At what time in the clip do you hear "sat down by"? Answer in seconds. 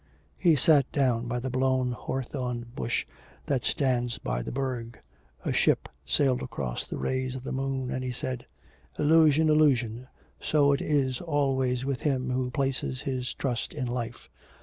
0.55-1.37